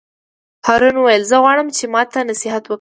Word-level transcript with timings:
هارون 0.67 0.95
وویل: 0.97 1.23
زه 1.29 1.35
غواړم 1.43 1.67
چې 1.77 1.83
ماته 1.93 2.19
نصیحت 2.31 2.63
وکړې. 2.63 2.69